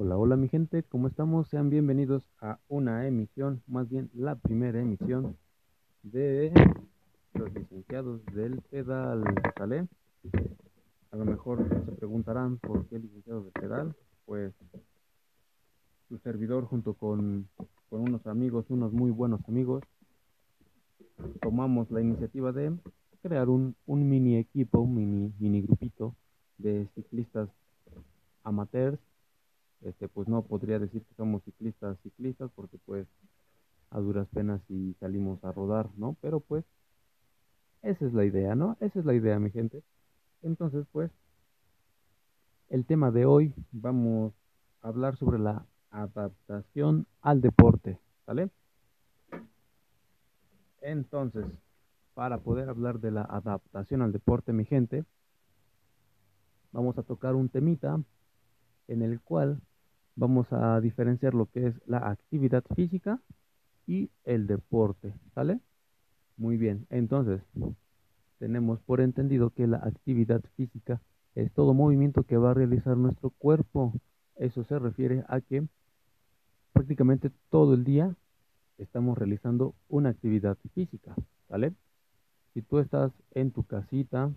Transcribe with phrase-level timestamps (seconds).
[0.00, 1.48] Hola, hola mi gente, ¿cómo estamos?
[1.48, 5.36] Sean bienvenidos a una emisión, más bien la primera emisión
[6.04, 6.52] de
[7.34, 9.24] los licenciados del pedal,
[9.56, 9.88] ¿sale?
[11.10, 14.54] A lo mejor se preguntarán por qué licenciados del pedal, pues
[16.08, 17.48] su servidor junto con,
[17.90, 19.82] con unos amigos, unos muy buenos amigos,
[21.42, 22.72] tomamos la iniciativa de
[23.20, 26.14] crear un, un mini equipo, un mini, mini grupito
[26.56, 27.48] de ciclistas
[28.44, 29.00] amateurs
[29.82, 33.06] este, pues no podría decir que somos ciclistas ciclistas porque pues
[33.90, 36.16] a duras penas si salimos a rodar, ¿no?
[36.20, 36.64] Pero pues
[37.82, 38.76] esa es la idea, ¿no?
[38.80, 39.82] Esa es la idea, mi gente.
[40.42, 41.10] Entonces, pues
[42.68, 44.34] el tema de hoy vamos
[44.82, 48.50] a hablar sobre la adaptación al deporte, ¿vale?
[50.80, 51.46] Entonces,
[52.14, 55.04] para poder hablar de la adaptación al deporte, mi gente,
[56.72, 58.00] vamos a tocar un temita
[58.88, 59.60] en el cual
[60.18, 63.20] vamos a diferenciar lo que es la actividad física
[63.86, 65.60] y el deporte, ¿sale?
[66.36, 67.40] Muy bien, entonces
[68.38, 71.00] tenemos por entendido que la actividad física
[71.36, 73.92] es todo movimiento que va a realizar nuestro cuerpo.
[74.34, 75.66] Eso se refiere a que
[76.72, 78.14] prácticamente todo el día
[78.76, 81.14] estamos realizando una actividad física,
[81.48, 81.74] ¿vale?
[82.54, 84.32] Si tú estás en tu casita,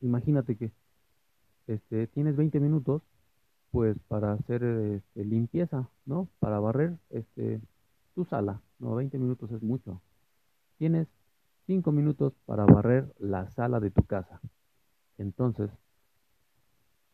[0.00, 0.72] imagínate que
[1.68, 3.02] este, tienes 20 minutos
[3.70, 6.28] pues para hacer este, limpieza, ¿no?
[6.38, 7.60] Para barrer este,
[8.14, 8.94] tu sala, ¿no?
[8.94, 10.00] 20 minutos es mucho.
[10.78, 11.08] Tienes
[11.66, 14.40] 5 minutos para barrer la sala de tu casa.
[15.18, 15.70] Entonces,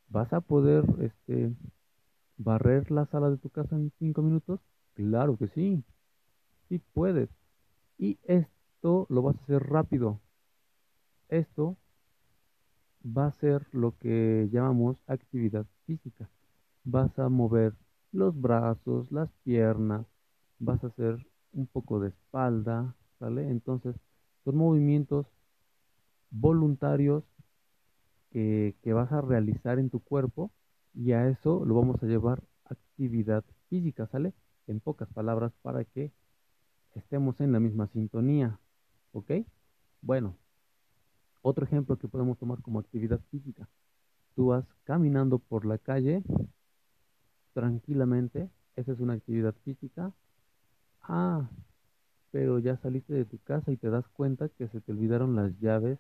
[0.08, 1.52] ¿vas a poder este,
[2.36, 4.60] barrer la sala de tu casa en 5 minutos?
[4.94, 5.82] Claro que sí,
[6.68, 7.30] sí puedes.
[7.98, 10.20] Y esto lo vas a hacer rápido.
[11.28, 11.76] Esto
[13.04, 16.28] va a ser lo que llamamos actividad física
[16.84, 17.74] vas a mover
[18.12, 20.06] los brazos, las piernas,
[20.58, 23.48] vas a hacer un poco de espalda, ¿vale?
[23.48, 23.96] Entonces,
[24.44, 25.26] son movimientos
[26.30, 27.24] voluntarios
[28.30, 30.50] que, que, vas a realizar en tu cuerpo
[30.94, 34.32] y a eso lo vamos a llevar actividad física, ¿sale?
[34.66, 36.12] En pocas palabras, para que
[36.94, 38.58] estemos en la misma sintonía,
[39.12, 39.32] ¿ok?
[40.00, 40.36] Bueno,
[41.42, 43.68] otro ejemplo que podemos tomar como actividad física.
[44.34, 46.22] Tú vas caminando por la calle
[47.54, 50.12] tranquilamente, esa es una actividad física.
[51.02, 51.48] Ah,
[52.32, 55.58] pero ya saliste de tu casa y te das cuenta que se te olvidaron las
[55.60, 55.98] llaves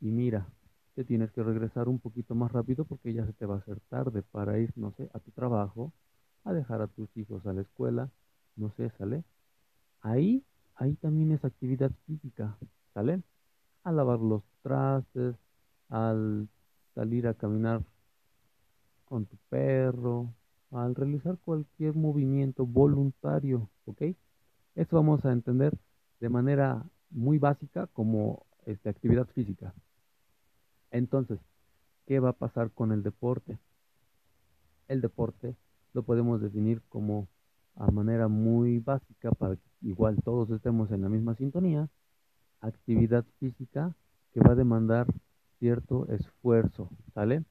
[0.00, 0.46] y mira,
[0.94, 3.80] te tienes que regresar un poquito más rápido porque ya se te va a hacer
[3.88, 5.92] tarde para ir, no sé, a tu trabajo,
[6.44, 8.10] a dejar a tus hijos a la escuela,
[8.56, 9.24] no sé, ¿sale?
[10.02, 10.44] Ahí,
[10.76, 12.58] ahí también es actividad física,
[12.94, 13.22] ¿sale?
[13.84, 15.36] A lavar los trastes,
[15.90, 16.48] al
[16.94, 17.82] salir a caminar
[19.12, 20.32] con tu perro,
[20.70, 24.04] al realizar cualquier movimiento voluntario, ¿ok?
[24.74, 25.76] Esto vamos a entender
[26.18, 29.74] de manera muy básica como este, actividad física.
[30.90, 31.38] Entonces,
[32.06, 33.58] ¿qué va a pasar con el deporte?
[34.88, 35.56] El deporte
[35.92, 37.28] lo podemos definir como
[37.74, 41.86] a manera muy básica para que igual todos estemos en la misma sintonía,
[42.62, 43.94] actividad física
[44.32, 45.06] que va a demandar
[45.58, 47.44] cierto esfuerzo, ¿sale?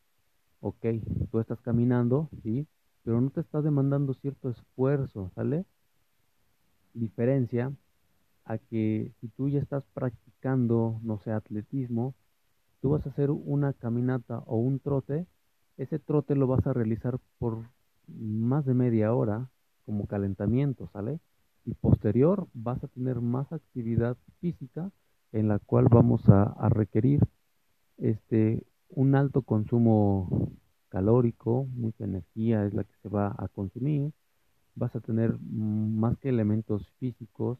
[0.61, 0.85] Ok,
[1.31, 2.67] tú estás caminando, ¿sí?
[3.03, 5.65] Pero no te está demandando cierto esfuerzo, ¿sale?
[6.93, 7.73] Diferencia
[8.45, 12.15] a que si tú ya estás practicando, no sé, atletismo,
[12.81, 15.27] tú vas a hacer una caminata o un trote,
[15.77, 17.63] ese trote lo vas a realizar por
[18.07, 19.49] más de media hora
[19.85, 21.19] como calentamiento, ¿sale?
[21.65, 24.91] Y posterior vas a tener más actividad física
[25.31, 27.21] en la cual vamos a, a requerir
[27.97, 30.51] este un alto consumo
[30.89, 34.11] calórico, mucha energía es la que se va a consumir.
[34.75, 37.57] Vas a tener más que elementos físicos,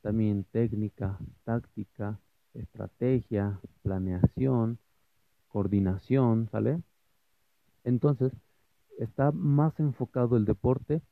[0.00, 2.18] también técnica, táctica,
[2.54, 4.78] estrategia, planeación,
[5.48, 6.82] coordinación, ¿sale?
[7.84, 8.32] Entonces,
[8.98, 11.02] está más enfocado el deporte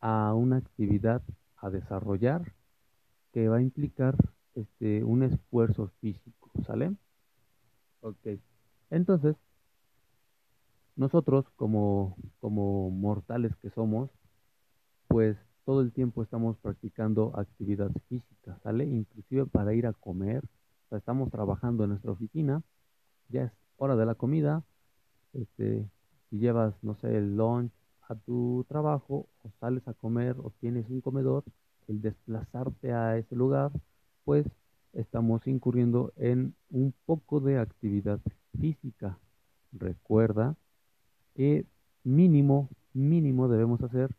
[0.00, 1.22] a una actividad
[1.56, 2.52] a desarrollar
[3.32, 4.16] que va a implicar
[4.54, 6.92] este, un esfuerzo físico, ¿sale?
[8.00, 8.51] Ok.
[8.92, 9.36] Entonces,
[10.96, 14.10] nosotros como, como mortales que somos,
[15.08, 18.84] pues todo el tiempo estamos practicando actividad física, ¿sale?
[18.84, 20.44] Inclusive para ir a comer,
[20.90, 22.62] estamos trabajando en nuestra oficina,
[23.30, 24.62] ya es hora de la comida,
[25.32, 25.88] este,
[26.28, 27.72] si llevas, no sé, el lunch
[28.10, 31.44] a tu trabajo, o sales a comer, o tienes un comedor,
[31.88, 33.72] el desplazarte a ese lugar,
[34.26, 34.46] pues
[34.92, 38.20] estamos incurriendo en un poco de actividad
[38.58, 39.18] física.
[39.72, 40.56] Recuerda
[41.34, 41.66] que
[42.04, 44.14] mínimo, mínimo debemos hacer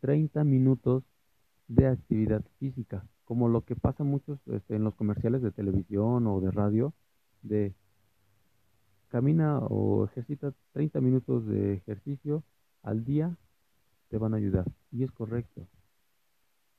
[0.00, 1.04] 30 minutos
[1.66, 6.40] de actividad física, como lo que pasa muchos este, en los comerciales de televisión o
[6.40, 6.94] de radio,
[7.42, 7.74] de
[9.08, 12.42] camina o ejercita 30 minutos de ejercicio
[12.82, 13.36] al día,
[14.08, 14.64] te van a ayudar.
[14.90, 15.66] Y es correcto.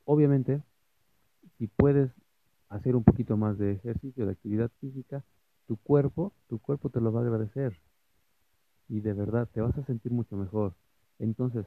[0.05, 0.61] Obviamente,
[1.57, 2.11] si puedes
[2.69, 5.23] hacer un poquito más de ejercicio, de actividad física,
[5.69, 7.79] tu cuerpo, tu cuerpo te lo va a agradecer.
[8.87, 10.73] Y de verdad, te vas a sentir mucho mejor.
[11.19, 11.63] Entonces,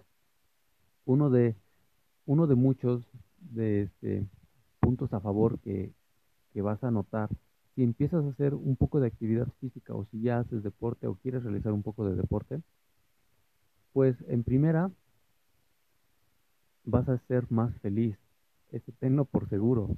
[1.04, 1.54] uno de,
[2.26, 3.06] uno de muchos
[3.38, 4.26] de este,
[4.80, 5.92] puntos a favor que,
[6.52, 7.28] que vas a notar,
[7.76, 11.14] si empiezas a hacer un poco de actividad física o si ya haces deporte o
[11.14, 12.60] quieres realizar un poco de deporte,
[13.92, 14.90] pues en primera
[16.82, 18.18] vas a ser más feliz.
[18.72, 19.96] Eso tenlo por seguro.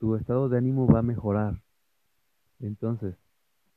[0.00, 1.62] Tu estado de ánimo va a mejorar.
[2.62, 3.16] Entonces,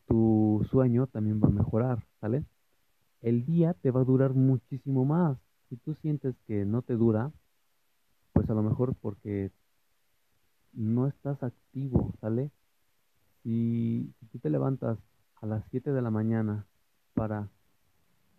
[0.07, 2.45] tu sueño también va a mejorar, ¿sale?
[3.21, 5.37] El día te va a durar muchísimo más.
[5.69, 7.31] Si tú sientes que no te dura,
[8.33, 9.51] pues a lo mejor porque
[10.73, 12.51] no estás activo, ¿sale?
[13.43, 14.97] Si, si tú te levantas
[15.41, 16.65] a las 7 de la mañana
[17.13, 17.49] para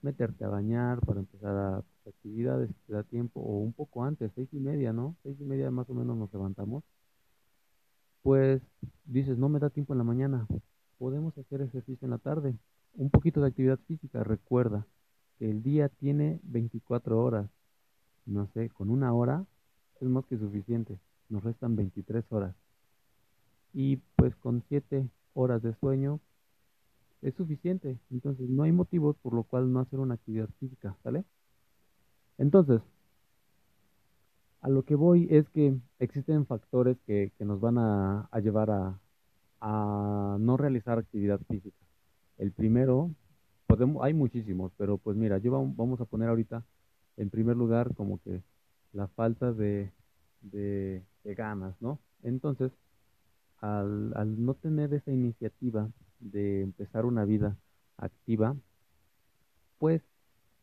[0.03, 4.05] meterte a bañar, para empezar a tus actividades, si te da tiempo, o un poco
[4.05, 5.17] antes, seis y media, ¿no?
[5.23, 6.85] Seis y media más o menos nos levantamos.
[8.23, 8.61] Pues
[9.07, 10.47] dices, no me da tiempo en la mañana,
[10.99, 12.55] podemos hacer ejercicio en la tarde,
[12.95, 14.87] un poquito de actividad física, recuerda
[15.39, 17.49] que el día tiene 24 horas,
[18.25, 19.45] no sé, con una hora
[20.01, 20.99] es más que suficiente,
[21.29, 22.55] nos restan 23 horas.
[23.73, 26.21] Y pues con 7 horas de sueño
[27.23, 27.99] es suficiente.
[28.11, 31.25] Entonces no hay motivos por lo cual no hacer una actividad física, ¿sale?
[32.39, 32.81] Entonces,
[34.67, 38.99] a lo que voy es que existen factores que, nos van a, llevar a,
[39.61, 41.79] a, no realizar actividad física.
[42.37, 43.13] El primero,
[43.69, 46.65] podemos, hay muchísimos, pero pues mira, yo vamos a poner ahorita
[47.17, 48.43] en primer lugar como que
[48.93, 49.93] la falta de,
[50.41, 52.01] de, de ganas, ¿no?
[52.25, 52.73] Entonces,
[53.61, 57.57] al, al no tener esa iniciativa de empezar una vida
[57.99, 58.57] activa,
[59.79, 60.03] pues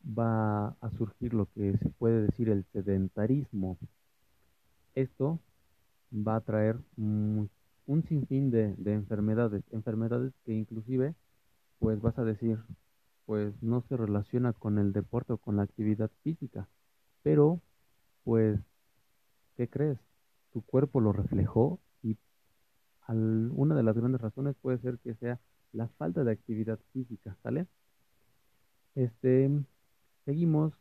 [0.05, 3.77] va a surgir lo que se puede decir el sedentarismo.
[4.95, 5.39] Esto
[6.13, 7.49] va a traer un,
[8.07, 11.15] sinfín de, de, enfermedades, enfermedades que inclusive,
[11.79, 12.59] pues vas a decir,
[13.25, 16.67] pues no se relaciona con el deporte o con la actividad física,
[17.23, 17.61] pero
[18.23, 18.59] pues,
[19.55, 19.97] ¿qué crees?
[20.51, 21.79] Tu cuerpo lo reflejó
[23.07, 25.39] una de las grandes razones puede ser que sea
[25.71, 27.67] la falta de actividad física, ¿sale?
[28.95, 29.49] Este,
[30.25, 30.73] seguimos,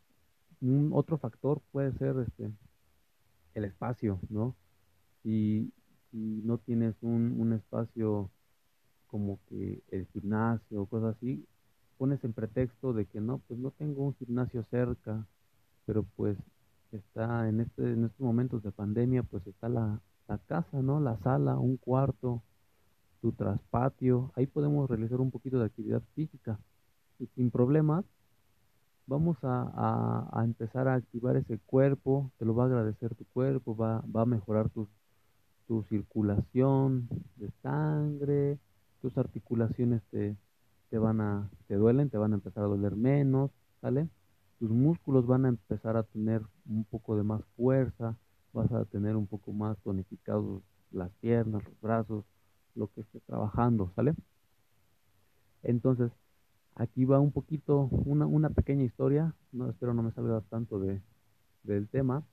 [0.61, 2.51] un otro factor puede ser este,
[3.53, 4.55] el espacio, ¿no?
[5.23, 5.71] Si,
[6.11, 8.29] no tienes un, un espacio
[9.07, 11.43] como que el gimnasio o cosas así,
[11.97, 15.25] pones en pretexto de que no, pues no tengo un gimnasio cerca,
[15.85, 16.37] pero pues
[16.91, 20.99] está en este en estos momentos de pandemia, pues está la, la casa, ¿no?
[20.99, 22.43] La sala, un cuarto,
[23.21, 24.31] tu traspatio.
[24.35, 26.59] Ahí podemos realizar un poquito de actividad física.
[27.19, 28.05] Y sin problemas,
[29.05, 32.31] vamos a, empezar a activar ese cuerpo.
[32.37, 34.87] Te lo va a agradecer tu cuerpo, va, va a mejorar tu,
[35.67, 38.59] tu circulación de sangre,
[39.01, 40.35] tus articulaciones te,
[40.89, 43.51] te van a, te duelen, te van a empezar a doler menos,
[43.81, 44.07] ¿sale?
[44.59, 48.15] Tus músculos van a empezar a tener un poco de más fuerza,
[48.53, 50.61] vas a tener un poco más tonificados
[50.91, 52.25] las piernas, los brazos,
[52.75, 54.13] lo que esté trabajando, ¿sale?
[55.63, 56.11] Entonces,
[56.75, 61.01] aquí va un poquito, una, una pequeña historia, no espero no me salga tanto de,
[61.63, 62.23] del tema.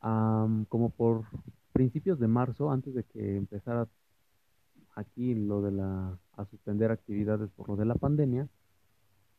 [0.00, 1.24] como por
[1.72, 3.88] principios de marzo, antes de que empezara
[4.94, 8.48] aquí lo de la, a suspender actividades por lo de la pandemia,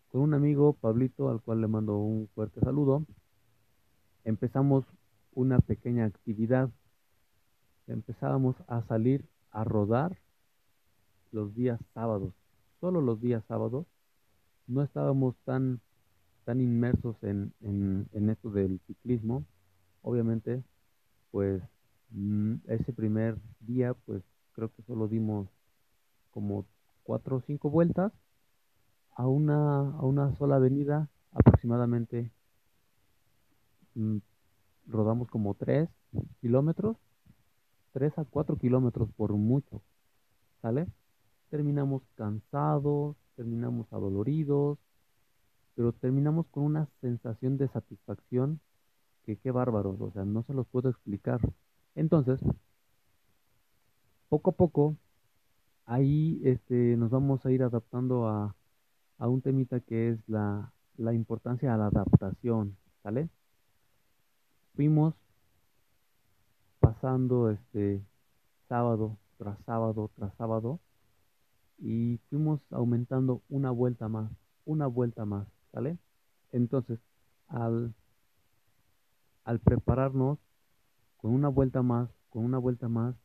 [0.10, 3.06] con un amigo, Pablito, al cual le mando un fuerte saludo,
[4.24, 4.86] empezamos
[5.34, 6.72] una pequeña actividad.
[7.88, 10.18] Empezábamos a salir a rodar
[11.32, 12.34] los días sábados,
[12.80, 13.86] solo los días sábados.
[14.68, 15.82] No estábamos tan,
[16.46, 19.46] tan inmersos en, en, esto del ciclismo.
[20.02, 20.64] Obviamente,
[21.32, 21.62] pues
[22.12, 25.48] mm, ese primer día, pues creo que solo dimos
[26.32, 26.66] como
[27.04, 28.12] cuatro o cinco vueltas
[29.16, 32.32] a una, a una sola avenida aproximadamente
[33.96, 34.18] mm,
[34.88, 35.90] rodamos como 3
[36.42, 36.98] kilómetros,
[37.94, 39.82] 3 a 4 kilómetros por mucho,
[40.62, 40.88] ¿sale?
[41.50, 44.78] Terminamos cansados, terminamos adoloridos,
[45.76, 48.60] pero terminamos con una sensación de satisfacción
[49.24, 51.40] que qué bárbaros, o sea, no se los puedo explicar.
[51.96, 52.40] Entonces,
[54.30, 54.96] poco a poco,
[55.86, 58.56] ahí este, nos vamos a ir adaptando a,
[59.18, 63.30] a un temita que es la, la importancia de la adaptación, ¿sale?
[64.76, 65.16] Fuimos
[66.80, 68.02] pasando este
[68.68, 70.80] sábado tras sábado tras sábado
[71.80, 74.32] y fuimos aumentando una vuelta más,
[74.66, 75.98] una vuelta más, ¿sale?
[76.52, 77.00] Entonces,
[77.48, 77.94] al,
[79.44, 80.40] al prepararnos
[81.18, 83.16] con una vuelta más, con una vuelta más,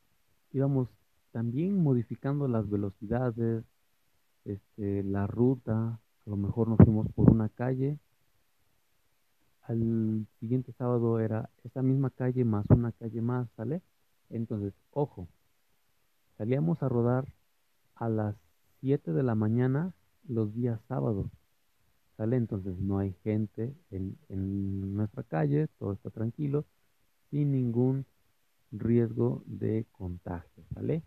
[0.53, 0.89] íbamos
[1.33, 3.65] también modificando las velocidades,
[4.45, 7.99] este, la ruta, a lo mejor nos fuimos por una calle,
[9.63, 13.83] al siguiente sábado era esa misma calle más una calle más, ¿sale?
[14.29, 15.27] Entonces, ojo,
[16.37, 17.27] salíamos a rodar
[17.95, 18.37] a las
[18.85, 19.95] 7 de la mañana
[20.29, 21.31] los días sábados,
[22.19, 22.37] ¿sale?
[22.37, 26.67] Entonces no hay gente en, en nuestra calle, todo está tranquilo,
[27.31, 28.05] sin ningún
[28.71, 31.03] riesgo de contagio, ¿sale?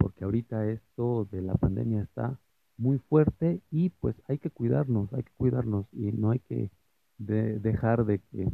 [0.00, 2.40] porque ahorita esto de la pandemia está
[2.78, 6.70] muy fuerte y pues hay que cuidarnos, hay que cuidarnos y no hay que
[7.18, 8.48] dejar de que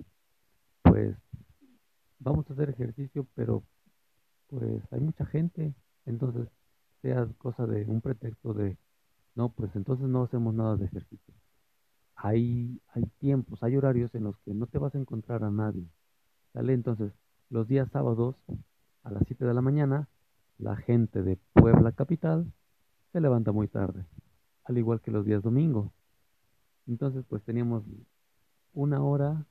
[0.83, 1.17] pues
[2.19, 3.63] vamos a hacer ejercicio, pero
[4.49, 5.73] pues hay mucha gente,
[6.05, 6.49] entonces
[7.03, 8.77] sea cosa de un pretexto de
[9.35, 11.35] no, pues entonces no hacemos nada de ejercicio.
[12.15, 15.87] Hay, hay tiempos, hay horarios en los que no te vas a encontrar a nadie.
[16.55, 16.73] ¿Sale?
[16.73, 17.13] Entonces,
[17.51, 18.37] los días sábados
[19.03, 20.09] a las 7 de la mañana
[20.59, 22.51] la gente de Puebla Capital
[23.13, 24.07] se levanta muy tarde,
[24.65, 25.91] al igual que los días domingos.
[26.87, 27.85] Entonces, pues teníamos
[28.73, 29.45] una hora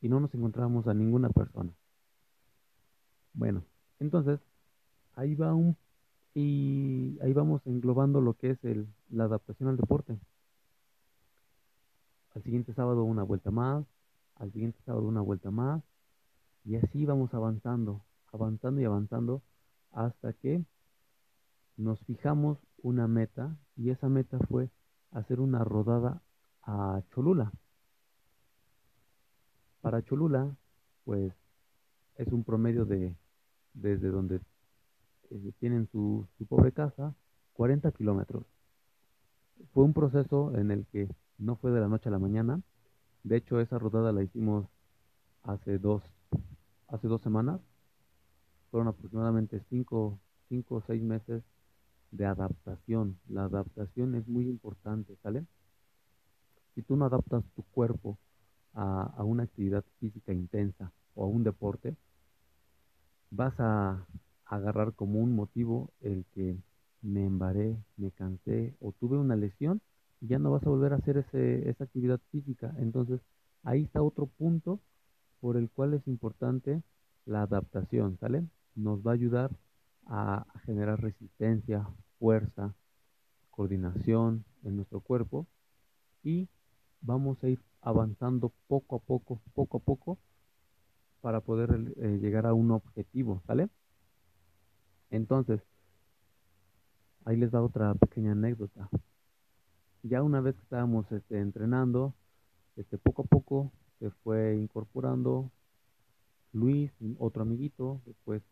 [0.00, 1.72] y no nos encontrábamos a ninguna persona.
[3.32, 3.64] Bueno,
[3.98, 4.38] entonces
[5.14, 5.76] ahí va un
[6.34, 10.18] y ahí vamos englobando lo que es el, la adaptación al deporte.
[12.34, 13.86] Al siguiente sábado una vuelta más,
[14.34, 15.82] al siguiente sábado una vuelta más,
[16.64, 19.42] y así vamos avanzando, avanzando y avanzando
[19.92, 20.64] hasta que
[21.76, 24.70] nos fijamos una meta y esa meta fue
[25.12, 26.20] hacer una rodada
[26.62, 27.52] a Cholula.
[29.80, 30.56] Para Cholula,
[31.04, 31.32] pues
[32.16, 33.14] es un promedio de
[33.74, 34.40] desde donde
[35.34, 37.14] eh, tienen su, su pobre casa,
[37.52, 38.44] 40 kilómetros.
[39.72, 42.62] Fue un proceso en el que no fue de la noche a la mañana.
[43.22, 44.66] De hecho, esa rodada la hicimos
[45.42, 46.02] hace dos,
[46.88, 47.60] hace dos semanas
[48.74, 50.18] fueron aproximadamente 5
[50.68, 51.44] o 6 meses
[52.10, 53.20] de adaptación.
[53.28, 55.46] La adaptación es muy importante, ¿sale?
[56.74, 58.18] Si tú no adaptas tu cuerpo
[58.72, 61.94] a, una actividad física intensa o a un deporte,
[63.30, 64.04] vas a
[64.46, 66.56] agarrar como un motivo el que
[67.02, 69.80] me embaré, me cansé o tuve una lesión
[70.20, 72.74] ya no vas a volver a hacer ese, esa actividad física.
[72.78, 73.20] Entonces,
[73.62, 74.80] ahí está otro punto
[75.40, 76.82] por el cual es importante
[77.26, 78.44] la adaptación, ¿sale?
[78.74, 79.50] nos va a ayudar
[80.06, 81.86] a, generar resistencia,
[82.18, 82.74] fuerza,
[83.50, 85.46] coordinación en nuestro cuerpo
[86.22, 86.48] y
[87.00, 90.18] vamos a ir avanzando poco a poco, poco a poco
[91.20, 93.68] para poder eh, llegar a un objetivo, ¿sale?
[95.14, 95.60] Entonces,
[97.24, 98.88] ahí les da otra pequeña anécdota.
[100.02, 102.14] Ya una vez que estábamos este, entrenando,
[102.74, 105.52] este, poco a poco se fue incorporando
[106.52, 108.42] Luis, otro amiguito, después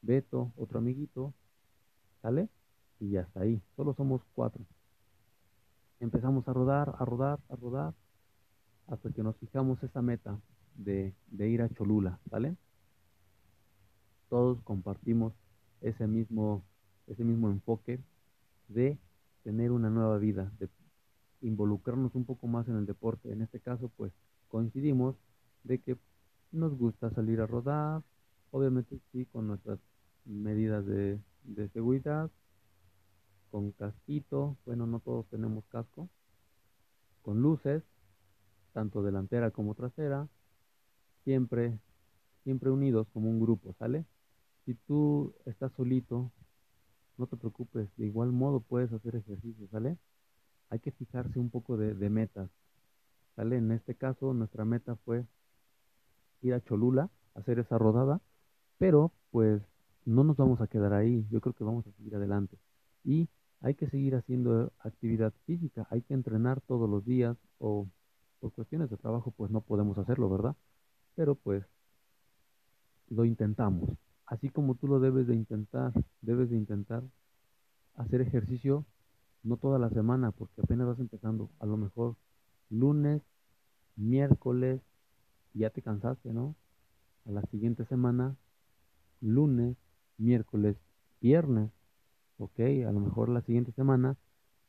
[0.00, 1.34] Beto, otro amiguito,
[2.22, 2.48] ¿sale?
[3.00, 4.64] Y ya está ahí, solo somos cuatro.
[5.98, 7.94] Empezamos a rodar, a rodar, a rodar,
[8.86, 10.38] hasta que nos fijamos esa meta
[10.76, 12.56] de, ir a Cholula, ¿sale?
[14.28, 15.32] Todos compartimos
[15.82, 16.64] ese mismo,
[17.06, 18.00] ese mismo enfoque
[18.68, 18.98] de
[19.42, 20.68] tener una nueva vida, de
[21.42, 23.32] involucrarnos un poco más en el deporte.
[23.32, 24.12] En este caso, pues
[24.48, 25.16] coincidimos
[25.64, 25.98] de que
[26.52, 28.02] nos gusta salir a rodar,
[28.50, 29.78] obviamente sí, con nuestras
[30.24, 31.18] medidas de,
[31.72, 32.30] seguridad,
[33.50, 36.08] con casquito, bueno, no todos tenemos casco,
[37.22, 37.82] con luces,
[38.72, 40.28] tanto delantera como trasera,
[41.24, 41.78] siempre,
[42.44, 44.04] siempre unidos como un grupo, ¿sale?
[44.64, 46.30] Si tú estás solito,
[47.16, 49.98] no te preocupes, de igual modo puedes hacer ejercicio, ¿sale?
[50.70, 52.50] Hay que fijarse un poco de, metas,
[53.36, 53.56] ¿sale?
[53.56, 55.26] En este caso, nuestra meta fue
[56.42, 58.20] ir a Cholula, hacer esa rodada,
[58.78, 59.62] pero pues
[60.04, 62.56] no nos vamos a quedar ahí, yo creo que vamos a seguir adelante.
[63.04, 63.28] Y
[63.60, 67.86] hay que seguir haciendo actividad física, hay que entrenar todos los días o
[68.40, 70.56] por cuestiones de trabajo pues no podemos hacerlo, ¿verdad?
[71.14, 71.64] Pero pues
[73.08, 73.90] lo intentamos.
[74.32, 77.02] Así como tú lo debes de intentar, debes de intentar
[77.96, 78.86] hacer ejercicio
[79.42, 82.16] no toda la semana porque apenas vas empezando, a lo mejor
[82.70, 83.20] lunes,
[83.94, 84.80] miércoles,
[85.52, 86.56] ya te cansaste, ¿no?
[87.26, 88.34] A la siguiente semana,
[89.20, 89.76] lunes,
[90.16, 90.78] miércoles,
[91.20, 91.70] viernes,
[92.38, 92.58] ok,
[92.88, 94.16] a lo mejor la siguiente semana,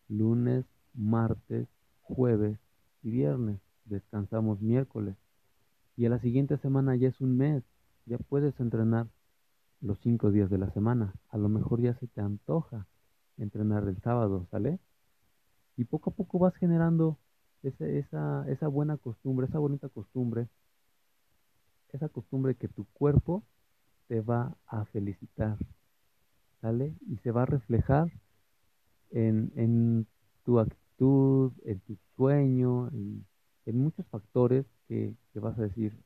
[0.09, 1.69] lunes, martes,
[2.01, 2.59] jueves
[3.01, 3.61] y viernes.
[3.89, 5.15] estamos miércoles.
[5.95, 7.63] Y a la siguiente semana ya es un mes.
[8.05, 9.07] Ya puedes entrenar
[9.83, 11.13] los cinco días de la semana.
[11.29, 12.87] A lo mejor ya se te antoja
[13.37, 14.79] entrenar el sábado, ¿sale?
[15.75, 17.17] Y poco a poco vas generando
[17.63, 20.47] esa, esa, esa buena costumbre, esa bonita costumbre,
[21.91, 23.43] esa costumbre que tu cuerpo
[24.07, 25.57] te va a felicitar,
[26.61, 26.93] ¿sale?
[27.07, 28.07] Y se va a reflejar
[29.11, 30.07] en, en
[30.43, 33.25] tu actitud, en tu sueño, en,
[33.65, 35.97] muchos factores que, que, vas a decir,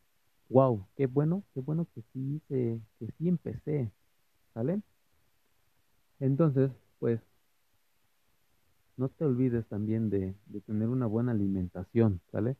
[0.50, 2.80] wow, qué bueno, qué bueno que sí, que
[3.18, 3.92] sí empecé,
[4.54, 4.82] ¿sale?
[6.20, 7.22] Entonces, pues
[8.98, 10.36] no te olvides también de,
[10.66, 12.58] tener una buena alimentación, ¿sale?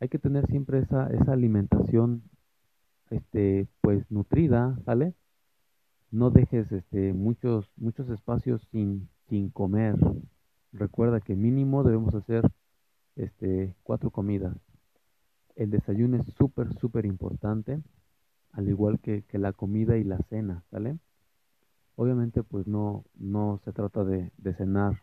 [0.00, 2.22] Hay que tener siempre esa, esa alimentación,
[3.10, 5.14] este, pues nutrida, ¿sale?
[6.10, 9.96] No dejes, este, muchos, muchos espacios sin, sin comer.
[10.72, 12.42] Recuerda que mínimo debemos hacer,
[13.16, 14.56] este, cuatro comidas.
[15.58, 17.82] El desayuno es súper, súper importante,
[18.52, 20.96] al igual que, que, la comida y la cena, ¿sale?
[21.96, 25.02] Obviamente, pues no, no se trata de, de cenar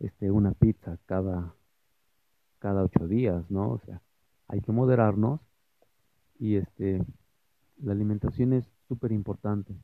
[0.00, 1.54] este, una pizza cada,
[2.60, 3.72] cada ocho días, ¿no?
[3.72, 4.00] O sea,
[4.48, 5.38] hay que moderarnos
[6.38, 7.04] y este,
[7.76, 9.74] la alimentación es súper importante.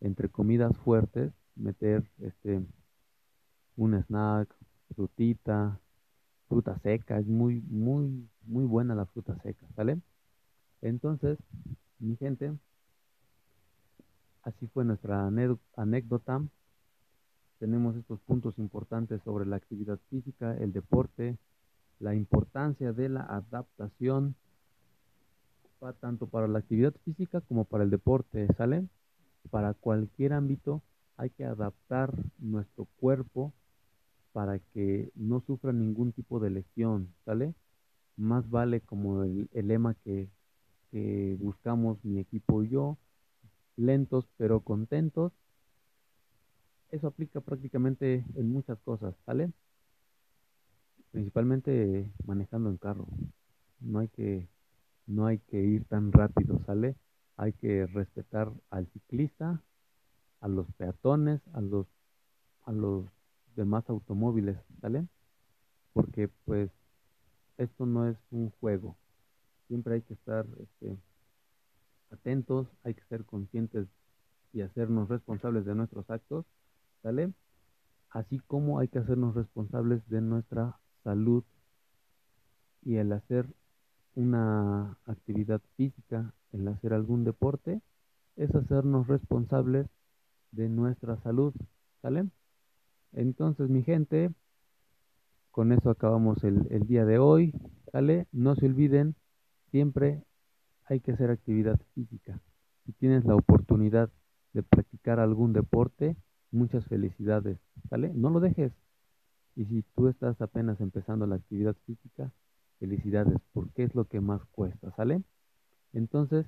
[0.00, 2.60] Entre comidas fuertes, meter este,
[3.76, 4.52] un snack,
[4.92, 5.78] frutita,
[6.50, 9.98] fruta seca, es muy, muy, muy buena la fruta seca, ¿sale?
[10.82, 11.38] Entonces,
[11.98, 12.52] mi gente,
[14.42, 15.30] así fue nuestra
[15.76, 16.42] anécdota
[17.60, 21.36] tenemos estos puntos importantes sobre la actividad física, el deporte,
[21.98, 24.34] la importancia de la adaptación,
[26.00, 28.86] tanto para la actividad física como para el deporte, ¿sale?
[29.50, 30.80] Para cualquier ámbito
[31.18, 33.52] hay que adaptar nuestro cuerpo
[34.32, 37.54] para que no sufra ningún tipo de lesión, ¿sale?
[38.16, 40.28] Más vale como el, lema que,
[40.90, 42.98] que buscamos mi equipo y yo,
[43.76, 45.32] lentos pero contentos
[46.90, 49.52] eso aplica prácticamente en muchas cosas, ¿sale?
[51.12, 53.06] Principalmente manejando en carro.
[53.80, 54.48] No hay que,
[55.06, 56.96] no hay que ir tan rápido, ¿sale?
[57.36, 59.62] Hay que respetar al ciclista,
[60.40, 61.86] a los peatones, a los,
[62.64, 63.06] a los
[63.56, 65.06] demás automóviles, ¿sale?
[65.92, 66.70] Porque pues
[67.58, 68.96] esto no es un juego.
[69.68, 70.96] Siempre hay que estar este,
[72.10, 73.86] atentos, hay que ser conscientes
[74.52, 76.44] y hacernos responsables de nuestros actos
[77.02, 77.32] ¿sale?
[78.10, 81.44] Así como hay que hacernos responsables de nuestra salud
[82.82, 83.46] y el hacer
[84.14, 87.80] una actividad física, el hacer algún deporte,
[88.36, 89.86] es hacernos responsables
[90.50, 91.54] de nuestra salud,
[92.02, 92.26] ¿sale?
[93.12, 94.30] Entonces, mi gente,
[95.50, 97.52] con eso acabamos el, el día de hoy,
[97.92, 98.26] ¿sale?
[98.32, 99.14] No se olviden,
[99.70, 100.22] siempre
[100.84, 102.40] hay que hacer actividad física.
[102.84, 104.10] Si tienes la oportunidad
[104.52, 106.16] de practicar algún deporte,
[106.50, 108.12] muchas felicidades, ¿sale?
[108.14, 108.72] No lo dejes.
[109.56, 112.32] Y si tú estás apenas empezando la actividad física,
[112.78, 115.22] felicidades, porque es lo que más cuesta, ¿sale?
[115.92, 116.46] Entonces,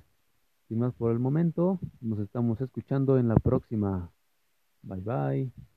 [0.67, 4.11] sin más por el momento, nos estamos escuchando en la próxima.
[4.81, 5.72] Bye bye.